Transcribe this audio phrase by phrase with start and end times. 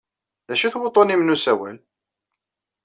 [0.47, 1.77] D acu-t wuḍḍun-nnem n usawal?